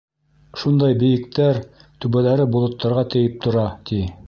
[0.61, 1.59] Шундай бейектәр,
[2.05, 4.03] түбәләре болоттарға тейеп тора, ти.